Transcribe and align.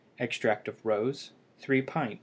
Extract 0.17 0.67
of 0.67 0.83
rose 0.83 1.29
1 1.67 1.85
pint. 1.85 2.19